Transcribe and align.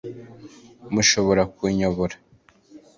mushobora 0.93 1.41
kunyobora 1.55 2.15